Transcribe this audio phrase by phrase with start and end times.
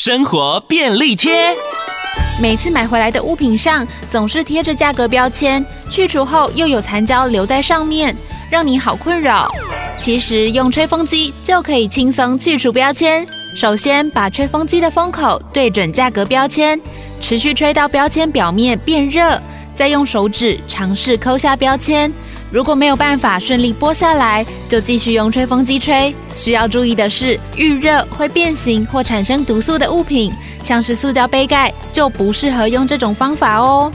[0.00, 1.32] 生活便利贴。
[2.40, 8.16] 每次买回来的物品上总是贴着价格标签，去除后又有残胶留在上面，
[8.48, 9.52] 让你好困扰。
[9.98, 13.26] 其实用吹风机就可以轻松去除标签。
[13.56, 16.80] 首先把吹风机的风口对准价格标签，
[17.20, 19.42] 持续吹到标签表面变热，
[19.74, 22.08] 再用手指尝试抠下标签。
[22.50, 26.14] 如果没有办法顺利剥下来，就继续用吹风机吹。
[26.34, 30.32] 需要注意的是，遇热会变形或产生毒素的物品，
[30.62, 33.92] 像是塑胶杯盖，就不适合用这种方法哦。